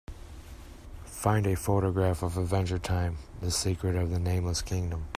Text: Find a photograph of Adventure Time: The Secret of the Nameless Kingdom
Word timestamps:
Find 1.05 1.45
a 1.45 1.55
photograph 1.55 2.23
of 2.23 2.35
Adventure 2.35 2.79
Time: 2.79 3.17
The 3.39 3.51
Secret 3.51 3.95
of 3.95 4.09
the 4.09 4.17
Nameless 4.17 4.63
Kingdom 4.63 5.05